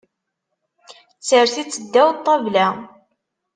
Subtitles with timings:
[1.27, 2.67] Sers-itt ddaw ṭṭabla.